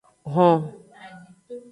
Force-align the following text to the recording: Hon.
Hon. 0.31 0.55